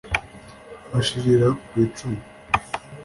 bashirira 0.91 1.47
kwicumu 1.65 2.21